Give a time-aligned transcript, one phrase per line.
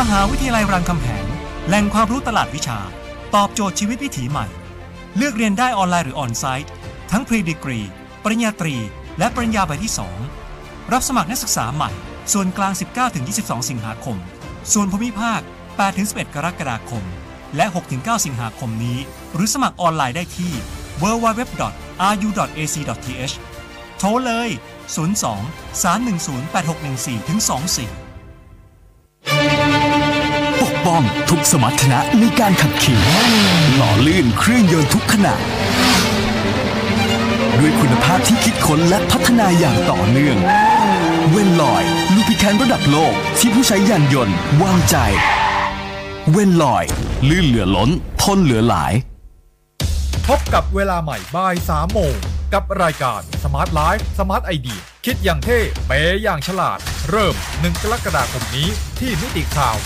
[0.00, 1.24] มหาวิทยาลัยรามคำแหง
[1.66, 2.78] แหล่งความรู้ตลาดวิชา
[3.34, 4.46] ตอบโจทย์ชีวิตวิถีใหม่
[5.16, 6.70] เลือกเรียนได้ออนไลน์หรือออนไซต์
[7.10, 7.80] ทั้งพรีดีกรี
[8.22, 8.76] ปริญญาตรี
[9.18, 9.92] และปริญญาใบที่
[10.42, 11.90] 2 รับสมัครนักศึกษาใหม่
[12.32, 12.72] ส่วนกลาง
[13.20, 14.16] 19-22 สิงหาคม
[14.72, 15.40] ส่วนภูมิภาค
[15.88, 17.04] 8-11 กรกฎาคม
[17.56, 18.98] และ 6-9 สิงหาคมนี้
[19.34, 20.52] หรือสมัครออนไลน์ได้ที่
[21.02, 21.64] www.ru.ac.th
[23.98, 24.48] โทรเลย
[27.74, 28.03] 02-3108614-24
[30.86, 33.00] ป้องทุกสมรรถนะในการขับขี่
[33.76, 35.34] หล่อลื่นเครื่องยนต์ทุกขณะ
[37.58, 40.36] ด้วยคุณภาพที่คิดค้นและพัฒนาอย่างต่อเนื่อง
[41.30, 41.82] เวนลอย
[42.14, 44.96] ลูพิแคนระดับโลกที่ผู้ใช้ยานยนต์วางใจ
[46.30, 46.84] เวนลอย
[47.28, 47.90] ลื่นเหลือล้น
[48.22, 48.92] ทนเหลือหลาย
[50.26, 52.14] พบกับเวลาใหม่บ่าย3โมง
[52.54, 54.68] กับรายการ Smart Life Smart ID
[55.06, 56.80] คิดอย่างเท่เป๊ะอย่างฉลาด
[57.10, 58.68] เริ่ม 1 กรกฎาคมนี้
[59.00, 59.76] ที่มิติข่าว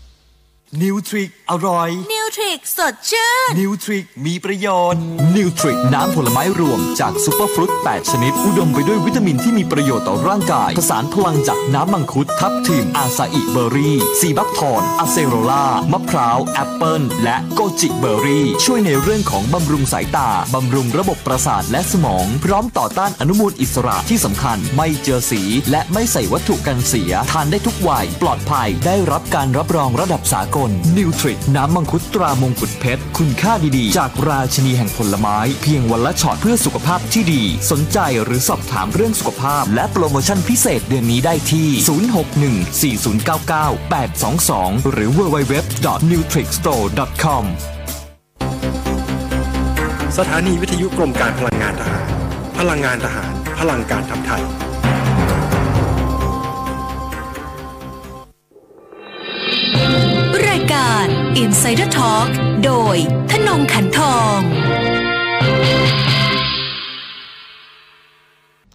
[0.00, 5.02] 90.5 นิวทริกอร่อยนิว ทริกสดชื่น นิวทริกมีประโยชน์
[5.36, 28.06] นิวทริกน้ำผลไม้รวมจากซูเปอร์ฟรุต 8 ชนิด อุดมไปด้วยวิตามินที่มีประโยชน์ต่อร่างกาย ผสานพลังจากน้ำมังคุด ทับทิม อาซาอิเบอร์รี่ ซีบัคธอร์นอะเซโรล่ามะพร้าว แอปเปิลและโกจิเบอร์รี่ ช่วยในเรื่องของบำรุงสายตา บำรุงระบบประสาทและสมอง พร้อมต่อต้านอนุมูลอิสระที่สำคัญ ไม่เจือสี และไม่ใส่วัตถุกันเสีย ทานได้ทุกวัย
[28.22, 41.68] ปลอดภัย ได้รับการรับรองระดับสากล นิวทริกน้ำมังคุดตรามงกุฎเพชร คุณค่าดีๆ จากราชนีแห่งผลไม้ เพียงวันละช็อตเพื่อสุขภาพที่ดี สนใจหรือสอบถามเรื่องสุขภาพ และโปรโมชั่นพิเศษเดือนนี้ได้ที่
[42.96, 47.44] 061-4099-822 หรือ www.nutrixstore.com
[50.18, 52.04] สถานีวิทยุกรมการพลังงานทหาร
[52.58, 54.42] พลังงานทหาร พลังการทำไทย
[61.44, 62.28] Insider Talk
[62.64, 62.96] โดย
[63.30, 64.38] ธนงขันทอง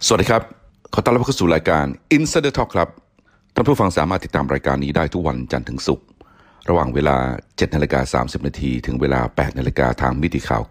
[0.06, 0.42] สวัสดีครับ
[0.94, 1.84] ขอต้อนรับเข้าสู่รายการ
[2.16, 2.88] Insider Talk ครับ
[3.54, 6.06] ท่านผู้ฟังสามารถติดตามรายการนี้ได้ทุกวันจันทร์ถึงศุกร์
[6.68, 7.16] ระหว่างเวลา
[7.46, 10.62] 7นาฬิกา30 นาทีถึงเวลา 8นาฬิกาทางมิติข่าว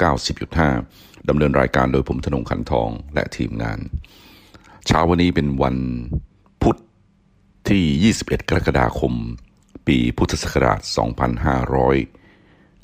[0.60, 3.80] 90.5 ดำเนินรายการโดยผมธนงขันทองและทีมงาน
[4.88, 5.78] เช้าวันนี้เป็นวัน
[6.62, 6.76] พุธ
[7.70, 9.16] ที่ 21 กรกฎาคม
[9.88, 10.80] ปีพุทธศักราช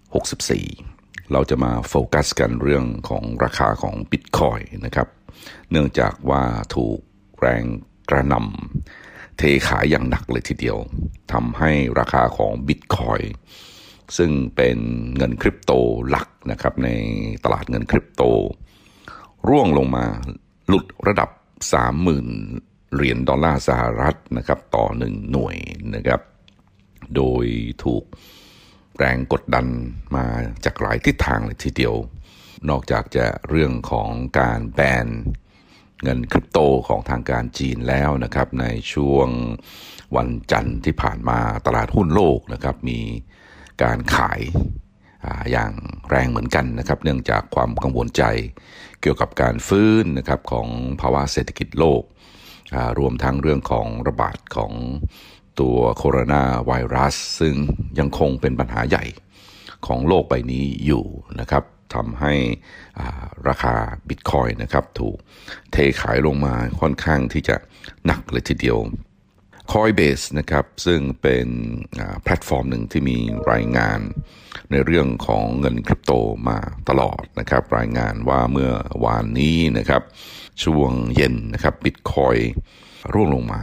[0.03, 5.07] 2564 เราจะมาโฟกัสกันเรื่องของราคาของบิตคอยนะครับ
[5.71, 6.43] เนื่องจากว่า
[6.75, 6.99] ถูก
[7.39, 7.63] แรง
[8.09, 10.77] กระหน่ำเทขายอย่างหนักเลยทีเดียว
[11.33, 13.19] ทำให้ราคาของบิตคอย
[14.17, 14.77] ซึ่งเป็น
[15.17, 15.71] เงินคริปโต
[16.09, 16.89] หลักนะครับใน
[17.43, 18.23] ตลาดเงินคริปโต
[19.47, 20.05] ร่วงลงมา
[20.67, 21.29] หลุดระดับ
[22.11, 25.55] 30,000 เหรียญดอลลาร์สหรัฐนะครับต่อหนึ่งหน่วย
[25.95, 26.21] นะครับ
[27.15, 27.45] โดย
[27.83, 28.03] ถูก
[28.97, 29.65] แรงกดดัน
[30.15, 30.25] มา
[30.65, 31.95] จากหลายทิศทางเลยทีเดียว
[32.69, 34.09] นอกจากจะเรื่องของ
[34.39, 35.07] การแบน
[36.03, 39.29] เงินคริปโตของทางการจีนแล้วนะครับ ในช่วง
[40.15, 42.99] วันจันทร์ที่ผ่านมาตลาดหุ้นโลกนะครับ มี
[43.83, 44.41] การขาย
[45.51, 45.71] อย่าง
[46.09, 48.23] แรงเหมือนกันนะครับ เนื่องจากความกังวลใจ
[49.01, 50.67] เกี่ยวกับการฟื้นนะครับของ
[51.01, 52.03] ภาวะเศรษฐกิจโลก
[52.99, 54.71] รวมทั้งเรื่องของระบาดของ
[55.61, 57.55] ตัวโคโรนาไวรัส ซึ่ง
[57.99, 59.05] ยังคงเป็นปัญหาใหญ่
[59.87, 61.05] ของโลกใบนี้อยู่
[61.39, 61.63] นะครับ
[61.95, 63.75] ทำให้ราคา
[64.07, 65.17] บิตคอยน์นะครับถูก
[65.71, 67.55] เทขายลงมาค่อนข้างที่จะ
[68.05, 68.79] หนักเลยทีเดียว
[69.71, 71.47] Coinbase นะครับซึ่งเป็น
[72.23, 73.17] แพลตฟอร์มหนึ่งที่มี
[73.51, 73.99] รายงาน
[74.71, 76.11] ในเรื่องของเงินคริปโต
[76.49, 76.57] มา
[76.89, 78.71] ตลอดนะครับ รายงานว่าเมื่อ
[79.05, 80.01] วานนี้นะครับ
[80.63, 82.35] ช่วงเย็นนะครับบิตคอย
[83.13, 83.61] ร่วงลงมา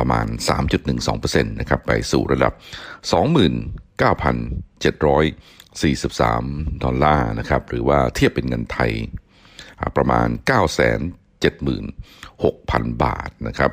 [0.00, 0.26] ประมาณ
[0.88, 2.52] 3.12%นะครับไปสู่ระดับ
[3.82, 8.92] 29,743 ดอลลาร์นะครับหรือว่าเทียบเป็นเงินไทย
[9.96, 13.70] ประมาณ 976,000 บาทนะครับ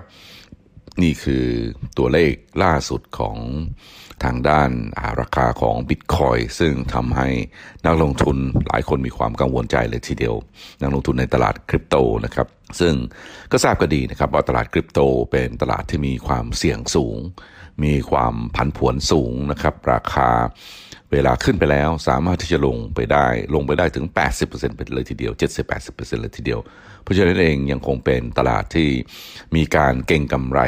[1.04, 1.46] นี่คือ
[1.98, 2.34] ตัวเลข
[2.64, 3.38] ล่าสุดของ
[4.24, 7.30] ทางด้านาราคาของบิตคอยซึ่งทำให้
[7.86, 8.38] นักลงทุน
[8.68, 10.36] หลายคนมีความกังวลใจเลยทีเดียว
[10.82, 12.48] นักลงทุนในตลาดคริปโตนะครับ
[12.80, 12.94] ซึ่ง
[13.52, 15.00] ก็ทราบกันดีนะครับว่าตลาดคริปโต
[15.32, 17.18] เป็นตลาดที่มีความเสี่ยงสูง
[17.84, 20.30] มีความผันผวนสูงนะครับราคา
[21.12, 24.06] เวลาขึ้นไปแล้วสามารถที่จะลงไปได้ลงไปได้ถึง
[24.42, 25.34] 80%เป็นเลยทีเดียว
[25.78, 26.60] 70-80%เลยทีเดียว
[27.02, 28.90] เพราะฉะนั้นเองยังคงเป็นตลาดที่
[29.56, 30.62] มีการเก่งกำไร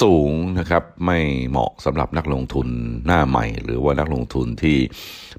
[0.00, 1.18] สูงนะครับไม่
[1.50, 2.68] เหมาะสำหรับนักลงทุน
[3.06, 4.78] หน้าใหม่ หรือว่านักลงทุนที่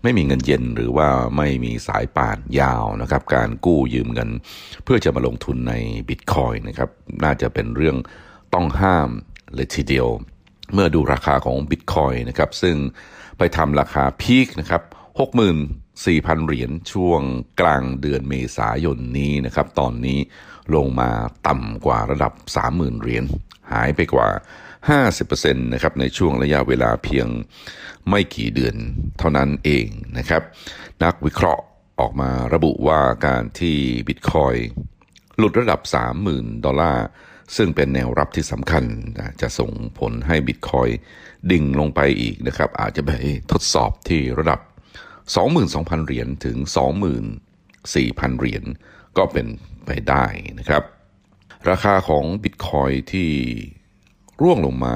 [0.04, 1.08] ไม่มีเงินเย็น หรือว่า
[1.38, 4.30] ไม่มีสายป่านยาวนะครับการกู้ยืมเงิน
[4.84, 5.74] เพื่อจะมาลงทุนใน
[6.10, 6.90] บิตคอยนะครับ
[7.24, 7.98] น่าจะเป็นเรื่อง
[8.54, 9.10] ต้องห้าม
[9.56, 10.08] เลยทีเดียว
[10.74, 12.76] เมื่อดูราคาของบิตคอยนะครับซึ่ง
[13.38, 14.84] ไปทำราคาพีคนะครับ
[15.64, 17.22] 64,000 เหรียญช่วง
[17.62, 20.20] กลางเดือนเมษายนนี้นะครับตอนนี้
[20.76, 21.10] ลงมา
[21.48, 22.34] ต่ำกว่าระดับ
[22.68, 23.24] 30,000 เหรียญ
[23.72, 24.30] หายไปกว่า
[25.00, 27.28] 50%นะครับในช่วงระยะเวลาเพียง
[28.10, 28.76] ไม่กี่เดือน
[29.20, 29.88] เท่านั้นเอง
[30.18, 30.42] นะครับ
[31.04, 31.64] นักวิเคราะห์
[32.00, 33.78] ออกมาระบุว่าการที่
[34.08, 34.56] บิตคอย
[35.38, 35.82] หลุดระดับ
[36.24, 37.06] 30,000 ดอลลาร์
[37.56, 38.84] ซึ่งเป็นแนวรับที่สำคัญ
[39.42, 40.90] จะส่งผลให้บิตคอย
[41.52, 43.12] ดิ่งลงไปอีกนะครับ อาจจะไป
[43.52, 44.60] ทดสอบที่ระดับ
[45.34, 46.58] 22,000 เหรียญถึง
[47.34, 48.64] 24,000 เหรียญ
[49.18, 49.48] ก็เป็น
[49.86, 50.26] ไปได้
[50.60, 50.84] นะครับ
[51.72, 53.30] ราคาของบิตคอยที่
[54.42, 54.96] ร่วงลงมา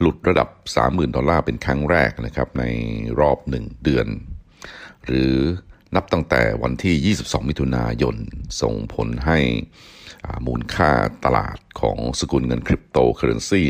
[0.00, 0.48] หลุดระดับ
[0.82, 2.64] 30,000 ดอลลาร์เป็นครั้งแรกนะครับใน
[3.20, 4.06] รอบ 1 เดือน
[5.04, 5.34] หรือ
[5.94, 8.16] นับตั้งแต่วันที่ 22 มิถุนายน
[8.62, 9.38] ส่งผลให้
[10.46, 10.90] มูลค่า
[11.24, 13.64] ตลาดของสกุลเงินคริปโตเคอเรนซี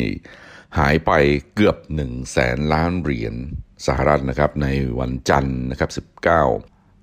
[0.79, 1.11] หายไป
[1.55, 3.35] เกือบ1แสนล้านเหรียญ
[3.87, 4.69] สหรัฐนะครับใน
[5.00, 6.25] วันจันทร์นะครับ 19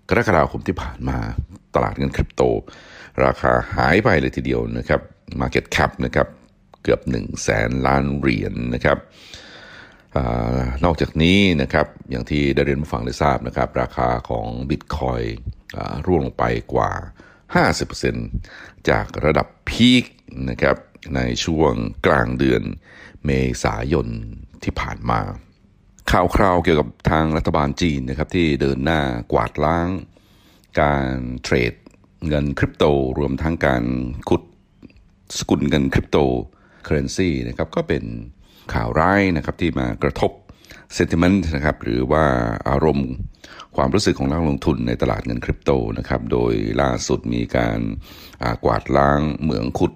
[0.09, 1.17] กรกฎาคมที่ผ่านมา
[1.75, 2.41] ตลาดเงินคริปโต
[3.23, 5.01] ราคาหายไปเลยทีเดียวนะครับ
[5.41, 6.27] Market Cap นะครับ
[6.83, 8.97] เกือบ1แสนล้านเหรียญนนะครับ
[10.15, 10.17] อ
[10.85, 15.21] นอกจากนี้นะครับอย่างที่ได้เรียนผู้ฟังได้ทราบนะครับ ราคาของบิตคอย
[16.05, 16.91] ร่วงลงไปกว่า
[18.09, 20.05] 50%จากระดับพีค
[20.49, 20.77] นะครับ
[21.15, 21.73] ในช่วง
[22.05, 22.63] กลางเดือน
[23.25, 23.31] เม
[23.63, 24.07] ษายน
[24.63, 25.21] ที่ผ่านมา
[26.11, 29.01] ข่าวคราวเกี่ยวกับทางรัฐบาลจีนนะครับที่เดินหน้า
[29.31, 29.89] กวาดล้าง
[30.81, 31.73] การเทรด
[32.27, 32.83] เงินคริปโต
[33.19, 33.83] รวมทั้งการ
[34.29, 34.43] ขุด
[35.37, 36.17] สกุลเงินคริปโต
[36.83, 38.03] เคอเรนซีนะครับก็เป็น
[38.73, 40.31] ข่าวร้ายนะครับที่มากระทบ
[40.95, 42.25] sentiment นะครับหรือว่า
[42.69, 43.11] อารมณ์
[43.75, 47.79] ความรู้สึกของนักลงทุนในตลาดเงินคริปโตนะครับโดยล่าสุดมีการ
[48.63, 49.93] กวาดล้างเหมืองขุด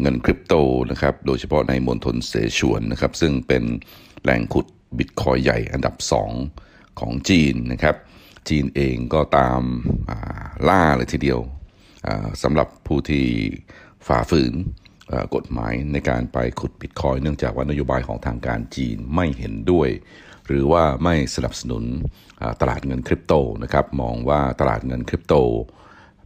[0.00, 0.54] เงินคริปโต
[0.90, 3.64] นะครับโดยเฉพาะในมณฑลเสฉวนนะครับซึ่งเป็น
[4.22, 4.66] แหล่งขุด
[4.98, 5.94] บิตคอยใหญ่อันดับ
[6.48, 7.96] 2 ของจีนนะครับ
[8.48, 9.60] จีนเองก็ตาม
[10.68, 11.40] ล่าเลยทีเดียว
[12.42, 13.26] สำหรับผู้ที่
[14.06, 14.54] ฝ่าฝืน
[15.34, 19.88] กฎหมายในการไปขุดบิตคอยเนื่องจากว่านโยบายของทางการจีนไม่เห็นด้วย
[20.46, 21.84] หรือว่าไม่สนับสนุน
[22.60, 25.34] ตลาดเงินคริปโตนะครับมองว่าตลาดเงินคริปโต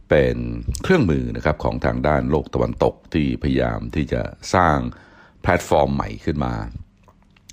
[0.09, 0.37] เป็น
[0.83, 4.21] เครื่องมือนะครับของทางด้านโลกตะวันตกที่พยายามที่จะ
[4.55, 4.77] สร้าง
[5.41, 6.55] แพลตฟอร์มใหม่ขึ้นมา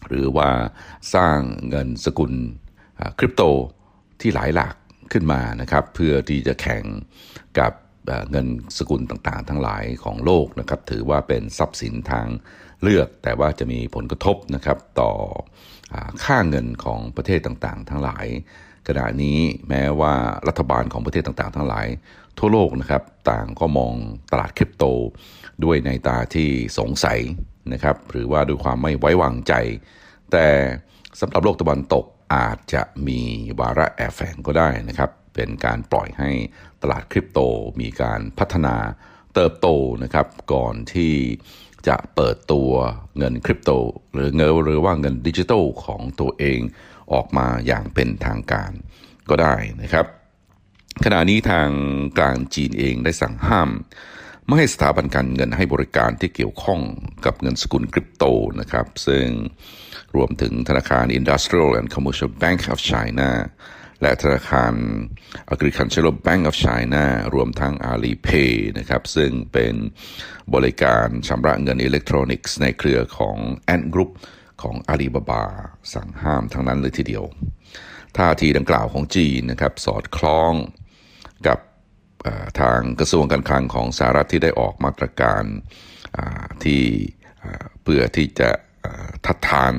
[0.09, 0.51] หรือว่า
[1.15, 1.39] สร้าง
[1.69, 2.33] เงินสกุล
[3.19, 3.43] คริปโต
[4.21, 4.75] ที่หลายหลาก
[5.13, 6.85] ขึ้นมานะครับเพื่อที่จะแข่ง
[7.59, 7.73] กับ
[8.31, 8.47] เงิน
[8.79, 12.27] สกุลต่างๆ ทั้งหลายของโลกนะครับถือว่าเป็นทรัพย์สินทาง
[12.83, 15.13] เลือก แต่ว่าจะมีผลกระทบนะครับต่อ
[16.25, 18.27] ค่าเงินของประเทศต่างๆ ทั้งหลาย
[18.89, 20.15] ขณะนี้แม้ว่า
[20.49, 21.87] รัฐบาลของประเทศต่างๆ ทั้งหลาย
[22.39, 23.95] ทั่วโลกนะครับต่างก็มอง
[24.33, 24.85] ตลาดคริปโต
[25.65, 26.49] ด้วยในตาที่
[26.79, 27.21] สงสัย
[27.73, 29.53] นะครับหรือว่าด้วยความไม่ไว้วางใจ
[30.33, 30.47] แต่
[31.21, 32.05] สำหรับโลกตะวันตก
[32.35, 33.21] อาจจะมี
[33.61, 35.11] วาระแอบแฝงก็ได้นะครับ
[35.41, 36.31] เป็นการปล่อยให้
[36.83, 37.41] ตลาดคริปโต
[37.81, 38.77] มีการพัฒนา
[39.35, 39.69] เติบโต
[40.03, 41.15] นะครับก่อนที่
[41.89, 42.71] จะเปิดตัว
[43.19, 43.71] เงินคริปโต
[44.15, 46.61] หรือเงินหรือว่าเงินดิจิทัลของตัวเอง
[47.13, 48.71] ออกมาอย่างเป็นทางการ
[49.29, 50.07] ก็ได้นะครับ
[51.05, 51.71] ขณะนี้ทาง
[52.19, 53.71] กลางจีนเองได้สั่งห้าม
[54.47, 56.81] ไม่ให้สถาบันการเงินให้บริการที่เกี่ยวข้อง
[57.27, 58.25] กับเงินสกุลคริปโต
[58.61, 59.27] นะครับ ซึ่ง
[60.17, 63.31] รวมถึงธนาคาร Industrial and Commercial Bank of China
[64.03, 64.75] และธนาคาร
[65.55, 67.05] Agricultural Bank of China
[67.35, 69.75] รวมทั้ง Alipay นะครับซึ่งเป็น
[70.55, 73.37] บริการชำระเงินอิเล็กทรอนิกส์ในเครือของ
[73.75, 74.11] Ant Group
[74.63, 75.43] ของ Alibaba
[75.95, 77.25] สั่งห้ามทั้งนั้นเลยทีเดียว
[78.17, 80.53] ท่าทีดังกล่าวของจีนนะครับสอดคล้อง
[81.47, 81.59] กับ
[82.61, 85.45] ทางกระทรวงการคลังของสหรัฐที่ได้ออกมาตรการ
[86.65, 86.83] ที่
[87.83, 88.51] เพื่อที่จะ
[89.27, 89.75] ทัดทาน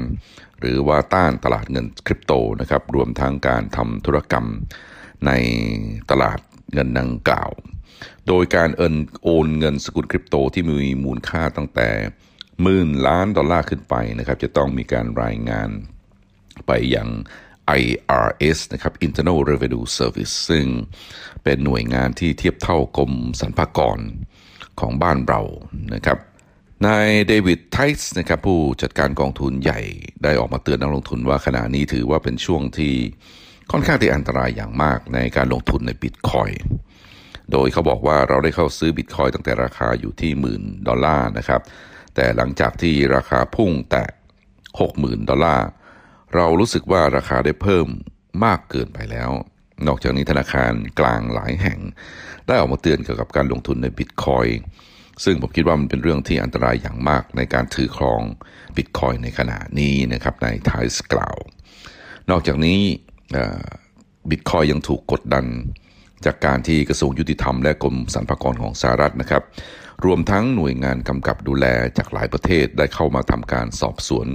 [0.61, 4.47] หรือว่าต้านตลาดเงินคริปโตนะครับรวมทั้งการทำธุรกรรม
[5.27, 5.31] ใน
[6.11, 6.39] ตลาด
[6.73, 7.51] เงินดังกล่าว
[8.27, 11.89] โดยการเอินโอนเงินสกุลคริปโตที่มีมูลค่าตั้งแต่
[12.61, 15.69] หมื่นล้านดอลลาร์ขึ้นไปนะครับจะต้องมีการรายงาน
[16.67, 17.07] ไปยัง
[17.81, 20.65] IRS นะครับ Internal Revenue Service ซึ่ง
[21.43, 23.99] เป็นหน่วยงานที่เทียบเท่ากรมสรรพากร
[24.79, 25.41] ของบ้านเรา
[25.93, 26.17] นะครับ
[26.87, 29.79] นายเดวิดไทส์นะครับผู้จัดการกองทุนใหญ่
[30.23, 32.93] ได้ออกมาเตือนนักลงทุนว่าขณะนี้ถือว่าเป็นช่วงที่
[33.71, 36.49] ค่อนข้างที่อันตรายอย่างมากในการลงทุนในบิตคอย
[37.51, 41.61] โดยเขาบอกว่าเราได้เข้าซื้อบิตคอยตั้งแต่ราคาอยู่ที่หมื่นดอลลาร์นะครับ
[42.15, 44.05] แต่หลังจากที่ราคาพุ่งแตะ
[44.79, 45.67] หกหมื่นดอลลาร์
[46.35, 47.87] เรารู้สึกว่าราคาได้เพิ่ม
[48.45, 49.29] มากเกินไปแล้ว
[49.87, 51.79] นอกจากนี้ธนาคารกลางหลายแห่ง
[52.47, 54.47] ได้ออกมาเตือนเกี่ยวกับการลงทุนในบิตคอย
[55.23, 58.21] ซึ่งผมคิดว่ามันเป็นเรื่องที่อันตรายอย่างมากในการถือครอง
[58.77, 61.37] บิตคอยในขณะนี้นะครับในไทยส์กล่าว
[62.29, 62.79] นอกจากนี้
[64.29, 65.45] บิตคอยยังถูกกดดัน
[66.25, 69.43] จากการที่กระทรวงยุติธรรมและกรมสรรพากรของสหรัฐนะครับ
[70.05, 71.65] รวมทั้งหน่วยงานกำกับดูแล
[71.97, 74.27] จากหลายประเทศได้เข้ามาทำการสอบสวน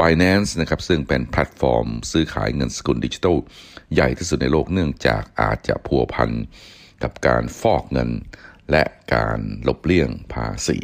[0.00, 3.36] Binance นะครับซึ่งเป็นแพลตฟอร์ม ซื้อขายเงินสกุลดิจิทัล
[3.94, 6.30] ใหญ่ที่สุดในโลกเนื่องจากอาจจะพัวพัน
[7.02, 8.10] กับการฟอกเงิน
[8.70, 8.82] และ
[9.14, 10.80] การลบเลี่ยงภาษี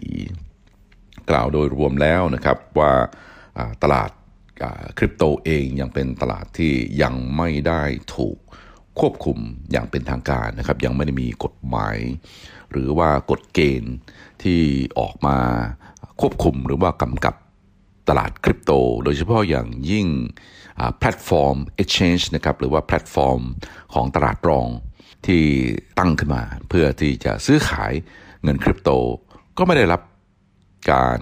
[1.30, 2.92] กล่าวโดยรวมแล้วนะครับว่า
[3.82, 4.10] ตลาด
[4.98, 6.72] คริปโตเองยังเป็นตลาดที่
[7.02, 7.82] ยังไม่ได้
[8.16, 8.38] ถูก
[9.00, 9.38] ควบคุม
[9.72, 11.98] อย่างเป็นทางการนะครับ ยังไม่ได้มีกฎหมาย
[12.70, 13.94] หรือว่ากฎเกณฑ์
[14.42, 14.60] ที่
[14.98, 15.38] ออกมา
[16.20, 17.34] ควบคุมหรือว่ากำกับ
[18.08, 18.72] ตลาดคริปโต
[19.04, 20.06] โดยเฉพาะอย่างยิ่ง
[20.98, 23.40] แพลตฟอร์ม exchange นะครับหรือว่าแพลตฟอร์ม
[23.94, 24.68] ของตลาดรอง
[25.26, 25.44] ที่
[25.98, 27.92] ตั้งขึ้นมา เพื่อที่จะซื้อขาย
[28.42, 28.90] เงินคริปโต
[29.58, 30.02] ก็ไม่ได้รับ
[30.92, 31.20] การ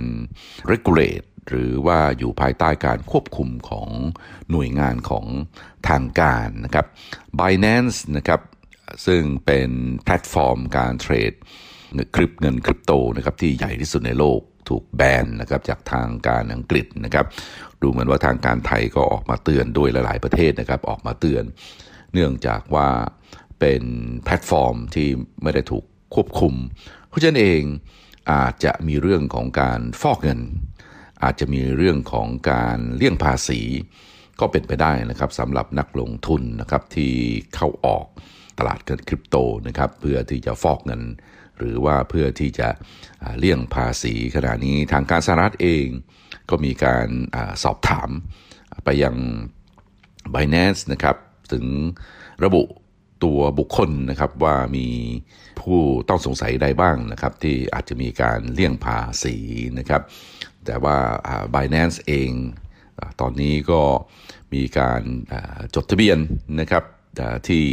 [0.71, 3.89] regulate หรือว่าอยู่ภายใต้การควบคุมของ
[4.51, 5.27] หน่วยงานของ
[5.89, 6.87] ทางการนะครับ
[7.39, 8.41] Binance นะครับ
[9.07, 9.71] ซึ่งเป็น
[10.05, 11.33] แพลตฟอร์มการเทรด
[12.15, 17.27] คริปเงินคริปโตนะครับที่ใหญ่ที่สุดในโลกถูกแบนนะครับจากทางการอังกฤษนะครับ
[17.83, 21.45] ดูเหมือนว่าทางการไทยก็ออกมาเตือนโดยหลาย ๆ ประเทศนะครับ ออกมาเตือน
[22.13, 22.89] เนื่องจากว่า
[23.61, 23.83] เป็น
[24.25, 25.09] แพลตฟอร์มที่
[25.43, 26.55] ไม่ได้ถูกควบคุม
[27.09, 27.63] เพราะฉะนั้นเอง
[28.33, 30.41] อาจจะมีเรื่องของการฟอกเงิน
[31.23, 33.61] อาจจะมีเรื่องของการเลี่ยงภาษี
[34.41, 37.13] ก็เป็นไปได้นะครับสำหรับนักลงทุนนะครับที่
[37.55, 38.07] เข้าออก
[38.59, 39.37] ตลาดเงินคริปโต
[39.67, 41.03] นะครับเพื่อที่จะฟอกเงิน
[41.59, 42.69] หรือว่าเพื่อที่จะ
[43.39, 45.87] เลี่ยงภาษีขณะนี้ทางการสหรัฐเอง
[46.51, 48.09] ก็มีการอสอบถาม
[48.85, 49.17] ไปยัง
[50.35, 51.17] Binance นะครับ
[51.53, 51.65] ถึง
[52.45, 52.63] ระบุ
[53.25, 54.89] ตัวบุคคลนะครับว่ามี
[55.61, 59.37] ผู้ต้องสงสัยใดบ้างนะครับ ที่อาจจะมีการเลี่ยงภาษี
[59.79, 60.03] นะครับ
[60.67, 60.97] แต่ว่า
[61.55, 62.31] Binance เอง
[63.21, 63.83] ตอนนี้ก็
[64.55, 65.03] มีการ
[65.75, 66.19] จดทะเบียน
[66.61, 66.85] นะครับ
[67.49, 67.65] ที่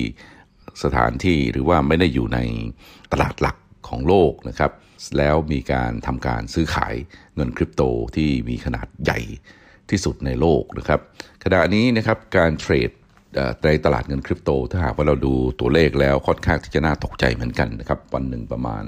[0.84, 2.40] สถานที่หรือว่าไม่ได้อยู่ใน
[3.12, 4.72] ตลาดหลักของโลกนะครับ
[5.18, 6.96] แล้วมีการทำการซื้อขาย
[7.36, 7.82] เงินคริปโต
[8.16, 9.20] ที่มีขนาดใหญ่
[9.90, 11.00] ที่สุดในโลกนะครับ
[11.44, 12.92] ขณะนี้นะครับการเทรด
[13.66, 18.84] ในตลาดเงินคริปโต ถ้าหากว่าเราดูตัวเลขแล้วค่อนข้างที่จะน่าตกใจเหมือนกันนะครับ วันหนึ่งประมาณ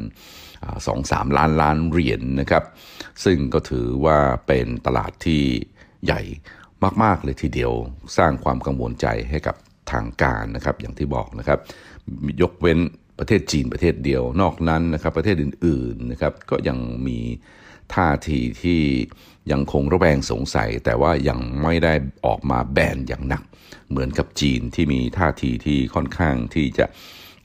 [0.87, 2.63] สองสามล้านล้านเหรียญนนะครับ
[3.23, 5.41] ซึ่งก็ถือว่าเป็นตลาดที่
[6.05, 6.21] ใหญ่
[7.03, 7.71] มาก ๆ เลยทีเดียว
[8.17, 9.55] สร้างความกังวลใจให้กับ
[9.91, 11.59] ทางการนะครับ อย่างที่บอกนะครับ
[12.41, 12.79] ยกเว้น
[13.19, 16.77] ประเทศจีนประเทศเดียวนอกนั้นนะครับ ประเทศอื่นๆนะครับก็ยัง
[17.07, 17.19] มี
[17.93, 18.81] ท่าทีที่
[19.51, 21.93] ยังคงระแวงสงสัย แต่ว่ายังไม่ได้
[22.25, 23.43] ออกมาแบนอย่างหนัก
[23.89, 26.85] เหมือนกับจีนที่มีท่าทีที่ค่อนข้างที่จะ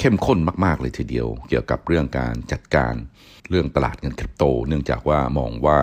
[0.01, 2.95] เข้มข้นมากๆเลยทีเดียว เกี่ยวกับเรื่องการจัดการ
[3.51, 5.79] เรื่องตลาดเงินคริปโต เนื่องจากว่ามองว่า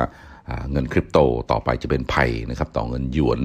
[0.72, 1.20] เงินคริปโต
[1.52, 3.40] ต่อไปจะเป็นภัยนะครับต่อเงินหยวน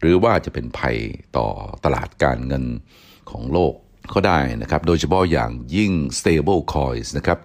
[0.00, 0.96] หรือว่าจะเป็นภัย
[1.36, 1.48] ต่อ
[1.84, 2.64] ตลาดการเงิน
[3.30, 3.74] ของโลก
[4.14, 7.38] ก็ได้นะครับ โดยเฉพาะอย่างยิ่ง stable coins นะครับ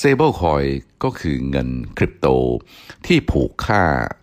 [0.00, 0.68] stable coin
[1.04, 1.68] ก็คือเงิน
[1.98, 2.26] คริปโต
[3.06, 3.82] ที่ผูกค่า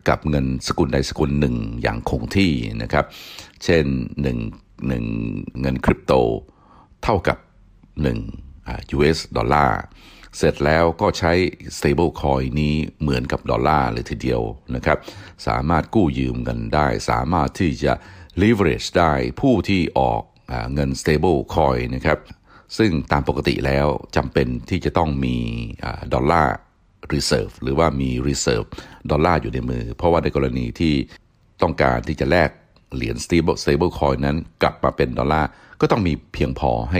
[0.09, 3.05] กับเงินสกุลใดสกุลหนึ่งอย่างคงที่นะครับ
[3.63, 3.85] เช่น
[4.23, 6.13] 1 1เงินคริปโต
[7.03, 7.37] เท่ากับ
[8.17, 9.81] 1 US ดอลลาร์
[10.37, 11.33] เสร็จแล้วก็ใช้
[11.77, 14.41] stable coin นี้เหมือนกับดอลลาร์เลยทีเดียว
[14.75, 14.97] นะครับ
[15.47, 17.93] สามารถกู้ยืมกันได้ สามารถที่จะ
[18.41, 20.21] leverage ได้ผู้ที่ออก
[20.73, 22.19] เงิน stable coin นะครับ
[22.77, 25.37] ซึ่งตามปกติแล้วจำเป็นที่จะต้องมี
[26.13, 26.55] ดอลลาร์
[27.13, 28.67] reserve หรือว่ามี reserve
[29.11, 30.93] ดอลลาร์อยู่ในมือ เพราะว่าในกรณีที่
[31.61, 32.49] ต้องการที่จะแลก
[32.95, 35.49] เหรียญ stable stable coin นั้นกลับมาเป็นดอลลาร์
[35.81, 36.99] ก็ต้องมีเพียงพอให้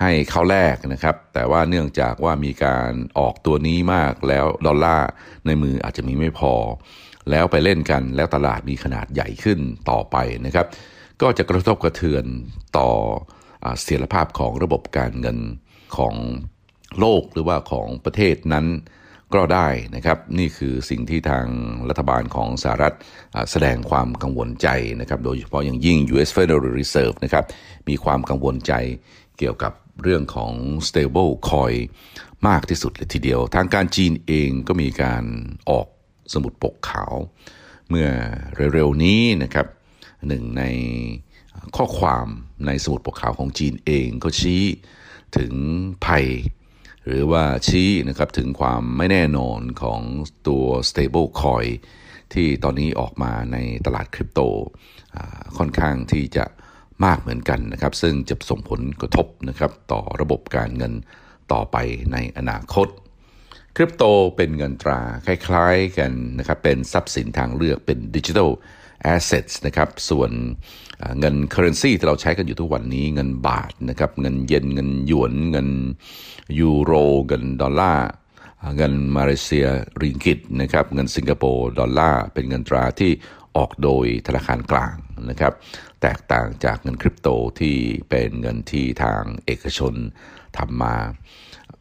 [0.00, 5.08] ให้เขาแลกนะครับ แต่ว่าเนื่องจากว่ามีการออกตัวนี้มากแล้วดอลลาร์
[5.46, 6.52] ในมืออาจจะมีไม่พอ
[7.30, 9.58] แล้วไปเล่นกันแล้วตลาดมีขนาดใหญ่ขึ้น
[9.90, 10.16] ต่อไป
[10.46, 10.66] นะครับ
[11.22, 12.24] ก็จะกระทบกระเทือน
[12.78, 12.90] ต่อ
[13.78, 15.38] เสถียรภาพของระบบการเงิน
[15.96, 16.14] ของ
[16.98, 18.66] โลกหรือว่าของประเทศนั้น
[19.34, 21.46] ก็ได้นะครับ นี่คือสิ่งที่ทาง
[21.88, 22.94] รัฐบาลของสหรัฐ
[23.50, 24.68] แสดงความกังวลใจ
[25.00, 26.30] นะครับ โดยเฉพาะอย่างยิ่ง U.S.
[26.36, 27.44] Federal Reserve นะครับ
[27.88, 28.72] มีความกังวลใจ
[29.38, 30.52] เกี่ยวกับเรื่องของ
[30.88, 31.78] stable coin
[32.48, 35.24] มากที่สุดเลยทีเดียว ทางการจีนเองก็มีการ
[35.70, 35.86] ออก
[36.32, 37.14] สมุดปกขาว
[37.88, 38.08] เมื่อ
[38.74, 39.66] เร็วๆนี้นะครับ
[40.26, 40.64] หนึ่งใน
[41.76, 42.26] ข้อความ
[42.66, 44.62] ในสมุดปกขาวของจีนเองก็ชี้
[45.36, 45.52] ถึง
[46.06, 46.26] ภัย
[47.04, 50.00] หรือว่าชี้นะครับถึงความไม่แน่นอนของ
[50.48, 51.70] ตัว stable coin
[52.34, 53.56] ที่ตอนนี้ออกมาใน
[53.86, 54.40] ตลาดคริปโต
[55.58, 56.44] ค่อนข้างที่จะ
[57.04, 60.92] มากเหมือนกันนะครับ ซึ่งจะส่งผลกระทบนะครับต่อระบบการเงิน
[61.52, 61.76] ต่อไป
[62.12, 62.88] ในอนาคต
[63.76, 64.04] คริปโต
[64.36, 68.50] เป็นเงินตราคล้ายๆกันนะครับเป็นทรัพย์สินทางเลือกเป็นดิจิทัล
[69.06, 70.30] asset นะครับส่วน
[71.18, 75.68] เงิน currency ที่เราใช้กันอยู่ทุกวันนี้เงินบาทนะครับเงินเยนเงินหยวนเงิน
[76.58, 76.92] ยูโร
[77.26, 78.08] เงินดอลลาร์
[78.76, 79.66] เงินมาเลเซีย
[80.02, 83.10] ริงกิตนะครับเงินสิงคโปร์ดอลลาร์เป็นเงินตราที่
[83.56, 84.94] ออกโดยธนาคารกลาง
[85.30, 85.52] นะครับ
[86.02, 87.28] แตกต่างจากเงินคริปโต
[87.60, 87.76] ที่
[88.10, 89.94] เป็นเงินที่ทางเอกชน
[90.58, 90.96] ทำมา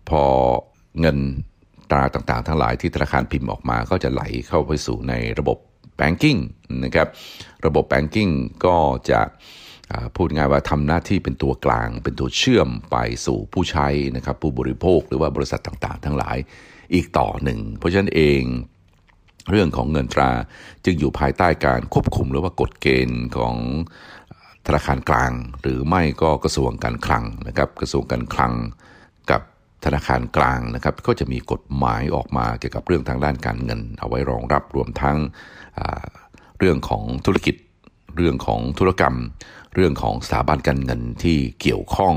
[0.09, 0.23] พอ
[1.01, 1.17] เงิน
[1.91, 5.57] ตราต่างๆ ทั้งหลายที่ธนาคารพิมพ์ออกมาก็จะไหลเข้าไปสู่ในระบบ
[5.97, 6.37] แบงกิ้ง
[6.83, 7.07] นะครับ
[7.65, 8.29] ระบบแบงกิ้ง
[8.65, 8.77] ก็
[9.09, 9.21] จะ
[10.15, 16.37] พูดง่ายว่าทำหน้าที่เป็นตัวกลาง เป็นตัวเชื่อมไปสู่ผู้ใช้นะครับผู้บริโภคหรือว่าบริษัทต่างๆ ทั้งหลาย
[16.93, 18.41] อีกต่อหนึ่ง เพราะฉะนั้นเอง
[19.51, 20.31] เรื่องของเงินตรา
[20.85, 23.55] จึงอยู่ภายใต้การควบคุมหรือว่ากฎเกณฑ์ของ
[24.65, 28.53] ธนาคารกลาง หรือไม่ก็กระทรวงการคลังนะครับกระทรวงการคลัง
[29.31, 29.41] กับ
[29.85, 35.17] ธนาคารกลางนะครับก็จะมีกฎหมายออกมาเกี่ยวกับเรื่องทางด้านการเงิน เอาไว้รองรับรวมทั้ง
[36.59, 37.55] เรื่องของธุรกิจ
[38.15, 39.15] เรื่องของธุรกรรม
[39.75, 42.15] เรื่องของสถาบันการเงินที่เกี่ยวข้อง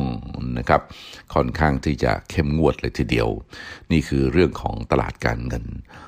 [0.59, 0.83] นะครับ
[1.35, 3.29] ค่อนข้างที่จะเข้มงวดเลยทีเดียว
[3.93, 5.65] นี่คือเรื่องของตลาดการเงิน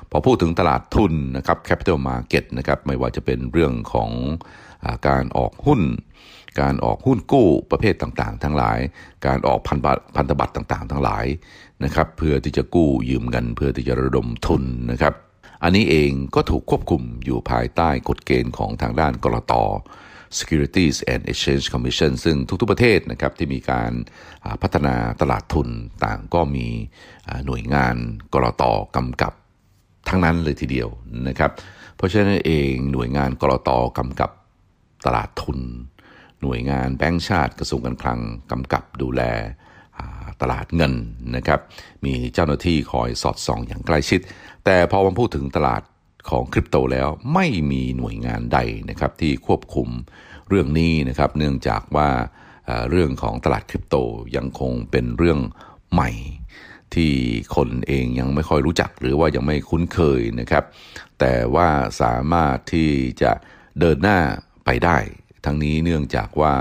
[0.09, 4.09] พอพูดถึงตลาดทุนนะครับ capital market นะครับ ไม่ว่าจะเป็นเรื่องของ
[4.83, 5.81] อการออกหุ้น
[6.61, 8.79] การออกหุ้นกู้ประเภทต่างๆ ทั้งหลาย
[9.25, 9.77] การออกพัน
[10.15, 11.25] พันธบัตรต่างๆ ทั้งหลาย
[11.83, 15.13] นะครับ เพื่อที่จะกู้ยืมเงินเพื่อที่จะระดมทุนนะครับ
[15.63, 19.53] อันนี้เองก็ถูกควบคุมอยู่ภายใต้กฎเกณฑ์ของทางด้านกรต
[20.39, 23.91] Securities and Exchange Commission ซึ่งทุกๆประเทศนะครับที่มีการ
[24.61, 25.69] พัฒนาตลาดทุน
[26.05, 26.67] ต่างก็มี
[27.45, 27.95] หน่วยงาน
[28.33, 28.63] กรต
[28.95, 29.33] กำกับ
[30.09, 30.89] ทั้งนั้นเลยทีเดียว
[31.27, 31.51] นะครับ
[31.95, 34.31] เพราะฉะนั้นเองหน่วยงานกรตกำกับ
[35.05, 35.59] ตลาดทุน
[36.41, 38.19] หน่วยงานแบงก์ชาติกระทรวงการคลัง
[38.51, 39.21] กำกับดูแล
[40.41, 40.93] ตลาดเงิน
[41.35, 41.59] นะครับ
[42.05, 44.19] มีเจ้าหน้าที่คอยสอดส่องอย่างใกล้ชิด
[44.65, 45.81] แต่พอมาพูดถึงตลาด
[46.29, 49.89] ของคริปโตแล้วไม่มีหน่วยงานใดนะครับที่ควบคุม
[50.49, 52.09] เรื่องนี้นะครับ เนื่องจากว่า
[52.89, 53.95] เรื่องของตลาดคริปโต
[54.35, 55.39] ยังคงเป็นเรื่อง
[55.93, 56.11] ใหม่
[56.95, 57.11] ที่
[57.55, 60.63] คนเองยังไม่ค่อยรู้จักหรือว่ายังไม่คุ้นเคยนะครับ
[61.19, 61.69] แต่ว่า
[62.01, 62.89] สามารถที่
[63.21, 63.31] จะ
[63.79, 64.19] เดินหน้า
[64.65, 64.97] ไปได้
[65.45, 66.53] ทั้งนี้เนื่องจากว่า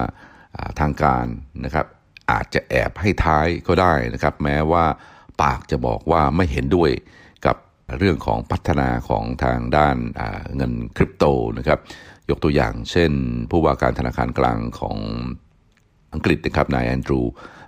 [0.81, 1.27] ทางการ
[1.65, 1.87] นะครับ
[2.31, 4.85] อาจจะแอบให้ท้ายก็ได้นะครับ แม้ว่า
[5.43, 6.91] ปากจะบอกว่าไม่เห็นด้วย
[7.47, 7.57] กับ
[7.99, 9.97] เรื่องของพัฒนาของทางด้าน
[10.57, 11.25] เงินคริปโต
[11.59, 11.79] นะครับ
[12.31, 13.13] ยกตัวอย่างเช่น
[13.51, 14.97] ผู้ว่าการธนาคารกลางของ
[16.13, 17.21] อังกฤษนะครับนายแอนดรู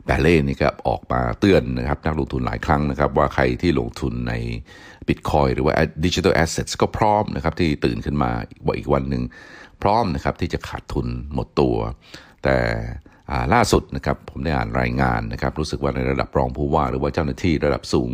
[0.05, 4.35] แบลเล่นี่ครับออกมาเตือนนะครับนักลงทุนหลายครั้งนะครับ ว่าใครที่ลงทุนใน
[5.09, 8.31] บิตคอยน์หรือว่า digital asset ก็พร้อมนะครับที่ตื่นขึ้นมา
[8.65, 9.23] ว่าอีกวันหนึ่ง
[9.83, 11.77] พร้อมนะครับที่จะขาดทุนหมดตัว
[12.45, 12.57] แต่
[13.55, 18.11] ล่าสุดนะครับผมได้อ่านรายงานนะครับรู้สึกว่าในระดับรองผู้ว่า หรือว่าเจ้าหน้าที่ระดับสูง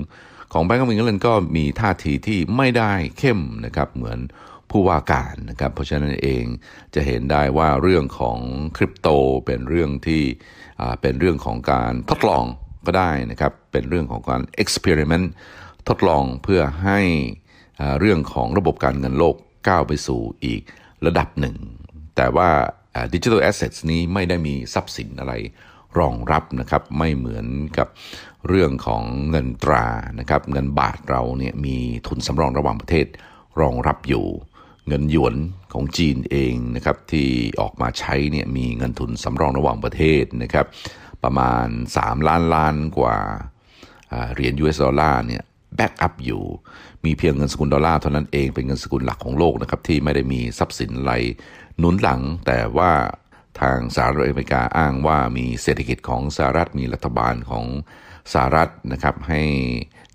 [0.52, 4.18] ของแบงก์อเมริกันก็มีท่าทีที่ไม่ได้เข้มนะครับเหมือน
[4.70, 6.44] ผู้ว่าการนะครับเพราะฉะนั้นเอง
[6.94, 8.38] จะเห็นได้ว่าเรื่องของ
[8.76, 9.08] คริปโต
[9.46, 10.22] เป็นเรื่องที่
[11.00, 12.44] เป็นเรื่องของการทดลอง
[12.86, 15.26] ก็ได้นะครับเป็นเรื่องของการ experiment
[15.88, 17.00] ทดลองเพื่อให้
[18.00, 19.36] เรื่องของระบบการเงินโลก
[19.68, 20.62] ก้าวไปสู่อีก
[21.06, 21.56] ระดับหนึ่ง
[22.16, 22.50] แต่ว่า
[23.14, 25.34] ดิจิทัลแอสเซทนี้ไม่ได้มีทรัพย์สินอะไร
[25.98, 27.46] รองรับนะครับไม่เหมือน
[27.78, 27.88] กับ
[28.48, 29.86] เรื่องของเงินตรา
[30.18, 33.06] นะครับเงินบาทเราเนี่ยมีทุนสำรองระหว่างประเทศ
[33.60, 34.26] รองรับอยู่
[34.88, 35.34] เงินหยวน
[35.72, 37.28] ของจีนเองนะครับที่
[37.60, 40.66] ออกมาใช้เนี่ยมีเงินทุนสำรองระหว่างประเทศนะครับ
[41.24, 41.66] ประมาณ
[41.98, 43.16] 3 ล้านล้านกว่า
[44.34, 45.42] เหรียญ US ดอลลาร์เนี่ย
[45.76, 46.42] backup อยู่
[47.04, 51.14] มีเพียงเงินสกุลดอลลาร์เท่านั้นเองเป็นเงินสกุลหลักของโลกนะครับที่ไม่ได้มีทรัพย์สินอะไร
[51.78, 52.92] หนุนหลังแต่ว่า
[53.60, 57.64] ทางสหรัฐอเมริกาอ้างว่ามีเศรษฐกิจของสหรัฐมีรัฐบาลของ
[58.32, 59.42] สหรัฐนะครับให้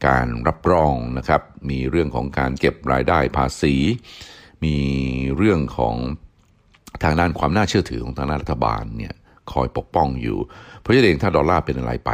[0.07, 3.75] การรับรองนะครับ มีเรื่องของการเก็บรายได้ภาษี
[4.63, 4.77] มี
[5.37, 5.95] เรื่องของ
[7.03, 9.13] ทางด้านความน่าเชื่อถือของทางด้านรัฐบาลเนี่ย
[9.51, 10.37] คอยปกป้องอยู่
[10.79, 12.11] เพราะฉะนั้นถ้าดอลลาร์เป็นอะไรไป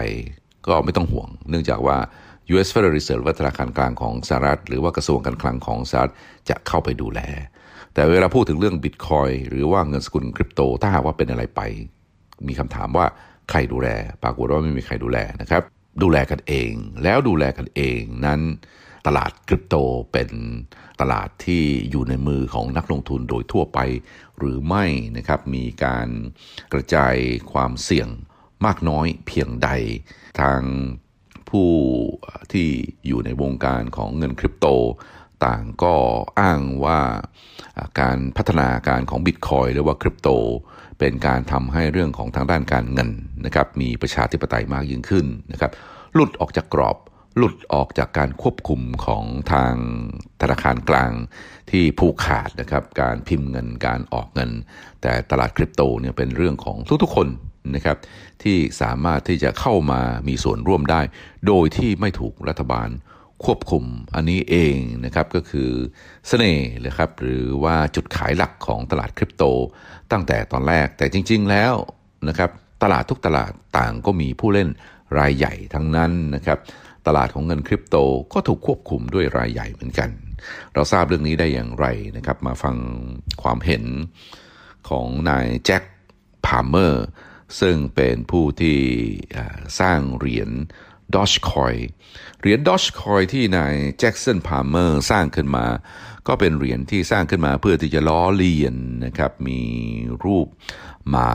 [0.67, 1.97] ก็ไม่ต้องห่วง เนื่องจากว่า
[2.53, 2.69] U.S.
[2.73, 6.13] Federal Reserve วัฒนาคารกลางของสหรัฐ หรือว่ากระทรวงการคลังของสหรัฐ
[6.49, 7.21] จะเข้าไปดูแล
[7.99, 11.61] แต่เวลาพูดถึงเรื่องบิตคอยหรือว่าเงินสกุลคริปโต ถ้าหากว่าเป็นอะไรไป
[12.47, 13.05] มีคำถามว่า
[13.49, 13.89] ใครดูแล
[14.23, 15.61] ปรากฏว่าไม่มีใครดูแลนะครับ
[16.03, 16.71] ดูแลกันเอง
[17.03, 18.39] แล้วดูแลกันเองนั้น
[19.07, 19.75] ตลาดคริปโต
[20.11, 20.29] เป็น
[21.01, 23.79] ตลาดที่อยู่ในมือของนักลงทุนโดยทั่วไป
[24.37, 24.85] หรือไม่
[25.17, 26.07] นะครับมีการ
[26.73, 27.15] กระจาย
[27.51, 28.09] ความเสี่ยง
[28.65, 29.69] มากน้อยเพียงใด
[30.41, 30.61] ทาง
[31.49, 31.71] ผู้
[32.51, 32.67] ที่
[33.07, 34.67] อยู่ในวงการของเงินคริปโต
[35.45, 35.95] ต่างก็
[36.39, 36.99] อ้างว่า
[38.01, 40.29] การพัฒนาการของบิตคอยหรือว่าคริปโต
[40.99, 43.09] เป็นการทำให้เรื่องของทางด้านการเงิน
[43.45, 45.71] นะครับมีประชาธิปไตยมากยิ่งขึ้นนะครับ
[46.13, 46.97] หลุดออกจากกรอบ
[47.37, 49.23] หลุดออกจากการควบคุมของ
[49.53, 49.73] ทาง
[50.41, 51.11] ธนาคารกลาง
[51.71, 54.51] ที่ผูกขาดนะครับการพิมพ์เงินการออกเงิน
[55.01, 57.27] แต่ตลาดคริปโตเนี่ยเป็นเรื่องของทุกๆคน
[57.75, 57.97] นะครับ
[58.43, 61.01] ที่สามารถที่จะเข้ามามีส่วนร่วมได้
[61.47, 62.89] โดยที่ไม่ถูกรัฐบาล
[63.45, 63.83] ควบคุม
[64.15, 65.69] อันนี้เองนะครับก็คือ
[66.27, 69.43] เสน่ห์เลยครับหรือว่าจุดขายหลักของตลาดคริปโต
[70.11, 71.73] ตั้งแต่ตอนแรกแต่จริง ๆ แล้ว
[72.27, 72.51] นะครับ
[72.83, 74.69] ตลาดทุกตลาดต่างก็มีผู้เล่น
[75.19, 76.59] รายใหญ่ทั้งนั้นนะครับ
[77.07, 77.95] ตลาดของเงินคริปโต
[78.33, 80.09] ก็ถูกควบคุมด้วยรายใหญ่เหมือนกัน
[80.73, 81.85] เราทราบเรื่องนี้ได้อย่างไร
[82.17, 82.75] นะครับมาฟัง
[83.41, 83.83] ความเห็น
[84.89, 85.83] ของนายแจ็คสัน
[86.45, 87.05] พาล์มเมอร์
[87.61, 88.79] ซึ่งเป็นผู้ที่
[89.79, 90.49] สร้างเหรียญ
[91.15, 91.81] Dogecoin
[92.39, 95.65] เหรียญ Dogecoin ที่นายแจ็คสันพาล์มเมอร์สร้างขึ้นมา
[96.27, 99.61] ก็เป็นเหรียญที่สร้างขึ้นมาเพื่อที่จะล้อเลียนนะครับมี
[100.23, 100.47] รูป
[101.09, 101.31] หมา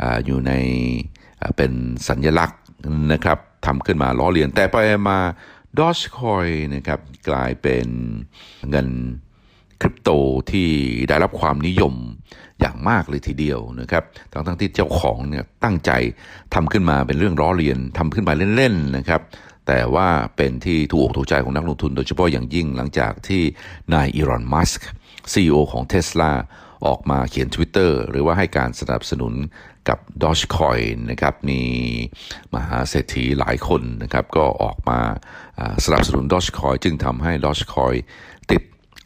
[0.00, 0.52] ออยู่ใน
[1.56, 1.72] เป็น
[2.08, 2.60] สัญลักษณ์
[3.12, 4.76] นะครับทำขึ้นมาล้อเลียนแต่ไป
[5.10, 5.18] มา
[5.78, 7.86] Dogecoin นะครับกลายเป็น
[8.70, 8.88] เงิน
[9.80, 10.10] คริปโต
[10.50, 10.68] ที่
[11.08, 11.94] ได้รับความนิยม
[12.60, 15.90] อย่างมากเลยทีเดียวนะครับ ทั้งทั้งที่เจ้าของเนี่ยตั้งใจ
[16.54, 19.20] ทำขึ้นมาเป็นเรื่องล้อเลียนทำขึ้นมาเล่นๆนะครับ
[19.66, 23.42] แต่ว่าเป็นที่ถูกอกถูกใจของนักลงทุน โดยเฉพาะอย่างยิ่งหลังจากที่
[23.94, 24.88] นายอีรอนมัสก์
[25.32, 26.32] ซีอของเท s l a
[26.86, 29.34] ออกมาเขียน Twitter หรือว่าให้การสนับสนุน
[29.88, 31.62] กับ Dogecoin นะครับ มี
[32.54, 35.00] มหาเศรษฐีหลายคนนะครับ ก็ออกมา
[35.84, 37.98] สนับสนุน Dogecoin จึงทำให้ Dogecoin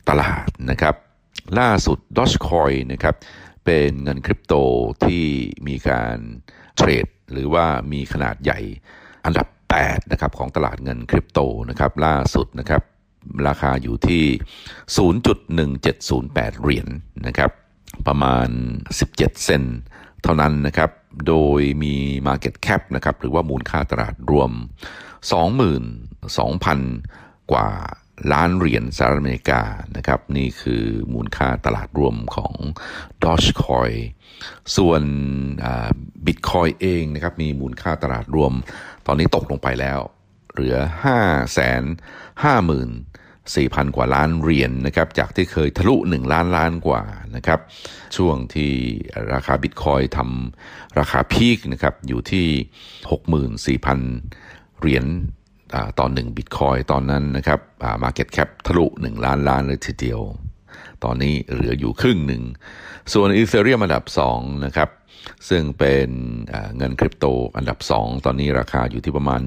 [0.09, 0.95] ตลาดนะครับ
[1.59, 3.14] ล่าสุด Dogecoin นะครับ
[3.64, 4.55] เป็นเงินคริปโต
[5.05, 5.25] ที่
[5.69, 6.19] มีการ
[6.77, 8.61] เทรดหรือว่ามีขนาดใหญ่
[9.25, 9.47] อันดับ
[9.81, 11.40] 8นะครับของตลาดเงินคริปโต
[11.71, 12.83] นะครับล่าสุดนะครับ
[13.49, 14.25] ราคาอยู่ที่
[14.99, 16.88] 0.1708 เหรียญน
[17.27, 17.51] นะครับ
[18.07, 18.49] ประมาณ
[18.97, 19.62] 17 เซน
[20.23, 20.90] เท่านั้นนะครับ
[21.29, 21.95] โดยมี
[22.27, 24.51] Market Cap นะครับหรือว่ามูลค่าตลาดรวม
[26.21, 27.69] 22,000 กว่า
[28.33, 29.62] ล้านเหรียญสหรัฐอเมริกา
[29.96, 32.55] นะครับ นี่คือมูลค่าตลาดรวมของ
[33.22, 33.96] Dogecoin
[34.77, 35.03] ส่วน
[36.27, 38.53] บิตคอยเองนะครับ มีมูลค่าตลาดรวม
[39.07, 39.98] ตอนนี้ตกลงไปแล้ว
[40.53, 41.74] เหลือ 5 5 0
[42.44, 47.03] 0 0 4,000 กว่าล้านเหรียญนนะครับจากที่เคยทะลุ 1 ล้านล้านกว่า
[47.37, 47.61] นะครับ
[48.16, 48.72] ช่วงที่
[49.33, 55.07] ราคาบิตคอยทำราคาพีคนะครับอยู่ที่ 64,000 เหรียญ
[55.98, 57.61] ตอนหนึ่งบิตคอยตอนนั้นนะครับ
[58.03, 60.20] มาเก็ตแคปทะลุ 1 ล้านล้านเลยทีเดียว
[61.05, 62.42] ตอนนี้เหลืออยู่ครึ่งหนึ่ง
[63.12, 64.90] ส่วนอีเธเรียมอันดับ 2 นะครับ
[65.48, 66.09] ซึ่งเป็น
[66.77, 69.40] เงินคริปโตอันดับ 2 ตอนนี้ราคาอยู่ที่ประมาณ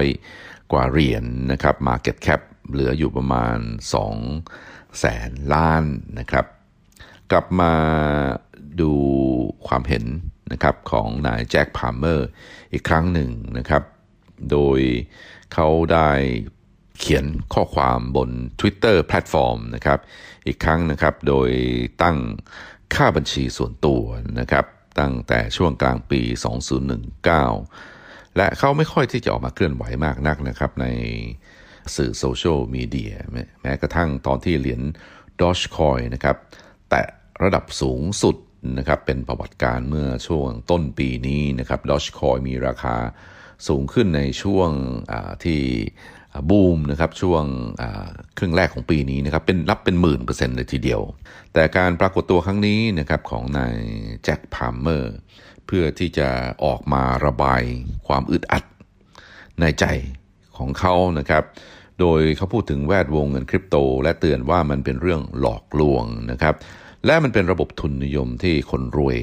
[0.00, 3.58] 1,700 กว่าเหรียญนนะครับ Market Cap เหลืออยู่ประมาณ
[4.24, 5.84] 2 แสนล้าน
[6.18, 6.46] นะครับ
[7.30, 7.72] กลับมา
[8.80, 8.92] ดู
[9.66, 10.04] ความเห็น
[10.52, 12.28] นะครับของนายแจ็คพาร์เมอร์
[12.72, 13.82] อีกครั้งหนึ่งนะครับ
[14.50, 14.80] โดย
[15.54, 16.10] เขาได้
[17.00, 19.98] เขียนข้อความบน Twitter แพลตฟอร์มนะครับ
[20.46, 21.50] อีกครั้งนะครับโดย
[22.02, 22.18] ตั้ง
[22.94, 24.02] ค่าบัญชีส่วนตัว
[24.40, 24.64] นะครับ
[25.00, 26.20] ตั้งแต่ช่วงกลางปี
[27.44, 30.86] 2019 และเขาไม่ค่อยที่จะออกมาเคลื่อนไหวมากนักนะครับ ใน
[31.96, 33.12] สื่อโซเชียลมีเดีย
[33.62, 34.82] แม้กระทั่งตอนที่เหรียญ
[35.40, 36.36] Dogecoin นะครับ
[36.90, 37.02] แตะ
[37.42, 38.36] ระดับสูงสุด
[38.78, 42.96] นะครับเป็นประวัติการเมื่อช่วงต้นปีนี้นะครับ Dogecoin มีราคา
[43.68, 44.70] สูงขึ้นในช่วง
[45.44, 45.60] ที่
[46.50, 47.44] บูมนะครับช่วง
[48.38, 51.00] ครึ่งแรกของปีนี้นะครับเป็นรับเป็นหมื่นเปอร์เซ็นต์เลยทีเดียว
[51.54, 53.76] แต่การปรากฏตัวครั้งนี้นะครับของนาย
[54.24, 55.14] แจ็คพาร์เมอร์
[55.66, 56.28] เพื่อที่จะ
[56.64, 57.62] ออกมาระบาย
[58.06, 58.64] ความอึดอัด
[59.60, 59.84] ในใจ
[60.56, 61.44] ของเขานะครับ
[62.00, 66.54] โดยเขาพูดถึงแวดวงเงินคริปโต และเตือนว่ามันเป็นเรื่องหลอกลวงนะครับ
[67.06, 69.18] และมันเป็นระบบทุนนิยมที่คนรวย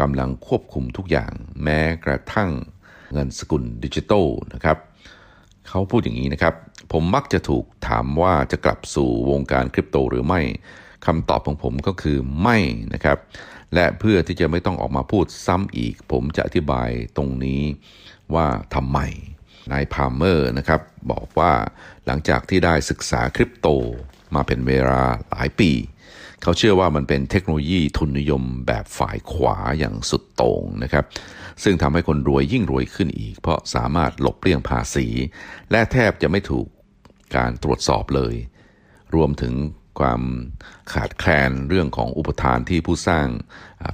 [0.00, 2.50] กำลังควบคุมทุกอย่าง แม้กระทั่ง
[3.12, 4.76] เงินสกุลดิจิตอลนะครับ
[5.68, 6.54] เขาพูดอย่างนี้นะครับ
[6.92, 10.40] ผมมักจะถูกถามว่าจะกลับสู่วงการคริปโตหรือไม่
[11.06, 12.58] คำตอบของผมก็คือไม่
[12.94, 13.18] นะครับ
[13.74, 17.62] และเพื่อที่จะไม่ต้องออกมาพูดซ้ำอีก ผมจะอธิบายตรงนี้
[18.34, 18.98] ว่าทำไม
[19.72, 20.80] นายพาร์เมอร์นะครับ
[21.12, 21.52] บอกว่า
[22.06, 23.68] หลังจากที่ได้ศึกษาคริปโต
[24.34, 25.70] มาเป็นเวลาหลายปี
[26.42, 31.04] เขาเชื่อว่ามันเป็นเทคโนโลยีทุนนิยมแบบฝ่ายขวาอย่างสุดโต่งนะครับ
[31.64, 35.06] ซึ่งทำให้คนรวยยิ่งรวยขึ้นอีก เพราะสามารถหลบเลี่ยงภาษี
[35.70, 36.66] และแทบจะไม่ถูก
[37.36, 38.34] การตรวจสอบเลย
[39.14, 39.54] รวมถึง
[40.00, 40.22] ความ
[40.92, 43.26] ขาดแคลนเรื่องของอุปทานที่ผู้สร้าง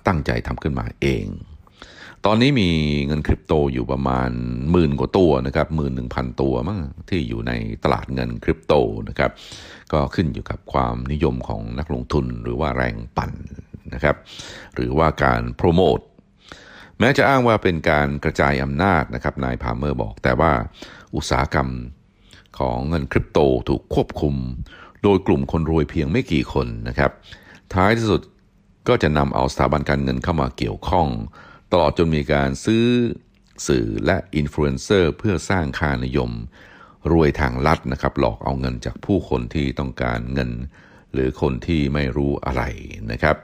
[0.07, 1.27] ตั้งใจทำขึ้นมาเอง
[2.29, 2.71] ตอนนี้มี
[3.07, 4.31] เงินคริปโตอยู่ประมาณ
[4.71, 7.53] หมื่นกว่าตัวนะครับหมื่นหนึ่งพันตัวมั้งที่อยู่ใน
[7.85, 8.75] ตลาดเงินคริปโต
[9.09, 9.31] นะครับ
[9.93, 13.33] ก็ขึ้นอยู่กับความนิยมของนักลงทุนหรือว่าแรงปั่น
[13.95, 14.17] นะครับ
[14.75, 15.99] หรือว่าการโปรโมท
[16.99, 20.53] แม้จะอ้างว่าเป็นการกระจายอำนาจนะครับนายพาเมอร์บอก แต่ว่า
[21.15, 21.69] อุตสาหกรรม
[22.59, 24.35] ของเงินคริปโตถูกควบคุม
[25.03, 27.11] โดยกลุ่มคนรวยเพียงไม่กี่คนนะครับ
[27.75, 28.21] ท้ายที่สุด
[28.89, 31.09] ก็จะนำเอาสถาบันการเงินเข้ามาเกี่ยวข้อง
[31.73, 32.85] ตลอดจนมีการซื้อ
[33.67, 36.31] สื่อและอินฟลูเอนเซอร์เพื่อสร้างค่านิยม
[37.13, 40.51] รวยทางลัดนะครับ หลอกเอาเงินจากผู้คนที่ต้องการเงิน
[41.13, 42.63] หรือคนที่ไม่รู้อะไร
[43.13, 43.37] นะครับ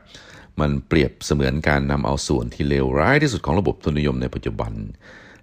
[0.61, 4.73] มันเปรียบเสมือนการนำเอาส่วนที่เลวร้ายที่สุดของระบบทุนนิยมในปัจจุบัน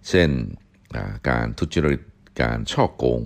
[0.09, 0.29] เช่น
[1.29, 2.01] การทุจริต
[2.41, 3.21] การช่อโกง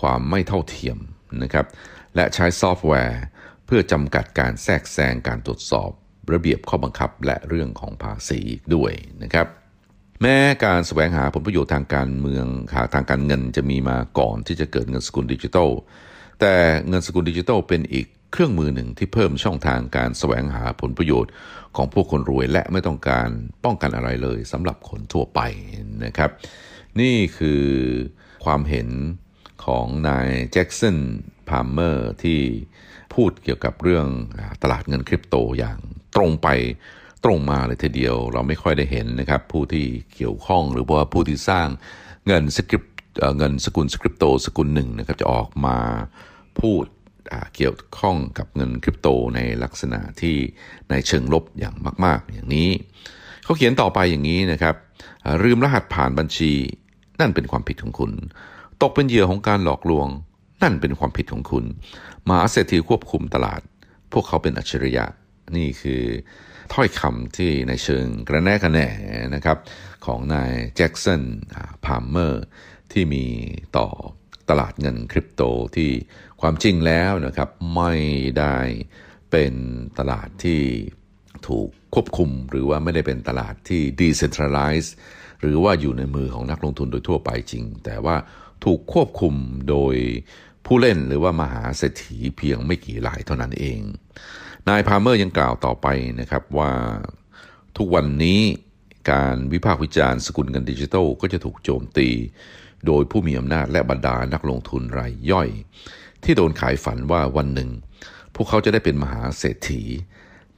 [0.00, 0.98] ความไม่เท่าเทียม
[1.42, 1.66] นะครับ
[2.14, 3.22] และใช้ซอฟต์แวร์
[3.66, 5.90] เพื่อจำกัดการแทรกแซงการตรวจสอบ
[6.32, 8.40] ระเบียบข้อบังคับและเรื่องของภาษี
[8.74, 9.46] ด้วยนะครับ
[10.26, 15.70] แม้การแสวงหาผลประโยชน์ทางการเมืองหาทางการเงินจะมีมาก่อนที่จะเกิดเงินสกุลดิจิทัล
[16.40, 16.54] แต่
[16.88, 21.32] เงินสกุลดิจิทัลเป็นอีกเครื่องมือหนึ่งที่เพิ่มช่องทางการแสวงหาผลประโยชน์
[21.76, 23.28] ของพวกคนรวยและไม่ต้องการ
[23.64, 25.40] ป้องกันอะไรเลยสำหรับคนทั่วไป
[26.04, 26.30] นะครับ
[27.00, 27.64] นี่คือ
[28.44, 28.88] ความเห็น
[29.64, 30.98] ของนายแจ็กสัน
[31.48, 32.40] พาร์เมอร์ที่
[33.14, 34.06] พูดเกี่ยวกับเรื่อง
[34.62, 35.78] ตลาดเงินคริปโตอย่าง
[36.16, 36.48] ตรงไป
[37.24, 41.68] ตรงมาเลยทีเดียว เราไม่ค่อยได้เห็นนะครับ ผู้ที่เกี่ยวข้องหรือว่าผู้ที่สร้าง
[42.26, 42.82] เงินสคริป
[43.38, 45.78] เงินสกุลสคริปโตสกุลหนึ่งนะครับจะออกมา
[46.60, 46.84] พูด
[47.56, 50.36] เกี่ยวข้องกับเงินคริปโตในลักษณะที่
[50.90, 52.70] ในเชิงลบอย่างมาก ๆ อย่างนี้
[53.44, 54.74] เขาเขียนต่อไปอย่างนี้นะครับ
[55.42, 56.52] ลืมรหัสผ่านบัญชี
[57.20, 58.12] นั่นเป็นความผิดของคุณ
[58.82, 60.08] ตกเป็นเหยื่อของการหลอกลวง
[60.62, 61.64] นั่นเป็นความผิดของคุณ
[62.28, 63.60] มหาเศรษฐีควบคุมตลาด
[64.12, 65.04] พวกเขาเป็นอัจฉริยะ
[65.56, 66.02] นี่คือ
[66.72, 68.80] ถ้อยคำที่ในเชิงกระแนกระแหน
[69.34, 69.58] นะครับ
[70.06, 71.22] ของนายแจ็กสัน
[71.86, 72.44] พาร์เมอร์
[72.92, 73.24] ที่มี
[73.76, 73.88] ต่อ
[74.50, 75.42] ตลาดเงินคริปโต
[75.76, 75.90] ที่
[76.40, 77.92] ความจริงแล้วนะครับไม่
[78.38, 78.56] ได้
[79.30, 79.54] เป็น
[79.98, 80.62] ตลาดที่
[81.48, 84.90] ถูกควบคุม หรือว่าไม่ได้เป็นตลาดที่ decentralized
[85.40, 88.16] หรือว่าอยู่ในมือของนักลงทุนโดยทั่วไปจริง แต่ว่า
[88.64, 89.34] ถูกควบคุม
[89.70, 89.96] โดย
[90.66, 93.80] ผู้เล่นหรือว่ามหาเศรษฐีเพียงไม่กี่รายเท่านั้นเอง
[94.68, 95.86] นายพาเมอร์ยังกล่าวต่อไป
[96.20, 96.72] นะครับว่า
[97.76, 98.40] ทุกวันนี้
[99.10, 102.08] การวิพากษ์วิจารณ์สกุลเงินดิจิทัลก็จะถูกโจมตี
[102.86, 105.48] โดยผู้มีอำนาจและบรรดานักลงทุนรายย่อย
[106.24, 107.70] ที่โดนขายฝันว่าวันหนึ่ง
[108.34, 109.82] พวกเขาจะได้เป็นมหาเศรษฐี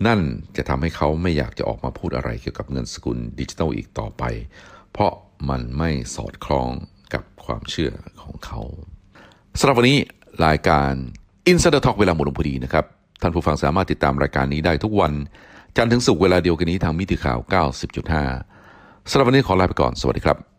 [0.07, 0.21] นั่น
[0.57, 4.23] จะทำให้เขาไม่อยากจะออกมาพูดอะไรเกี่ยวกับเงินสกุลดิจิทัลอีกต่อไป
[4.93, 5.13] เพราะ
[5.51, 6.71] มันไม่สอดคล้อง
[7.15, 7.93] กับความเชื่อ
[8.23, 8.63] ของเขา
[9.61, 9.99] สำหรับวันนี้
[10.47, 10.93] รายการ
[11.51, 12.85] Insider Talk เวลาหมดลงพอดีนะครับ
[13.23, 15.13] ท่านผู้ฟังสามารถติดตามรายการนี้ได้ทุกวัน
[15.77, 17.39] จันทร์ถึงศุกร์เวลาเดียวกันนี้ทางมิติข่าว
[18.25, 20.56] 90.5สำหรับวันนี้ขอลาไปก่อน สวัสดีครับ